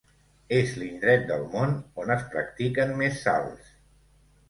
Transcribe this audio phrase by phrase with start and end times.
[0.59, 3.73] És l’indret del món on es practiquen més salts.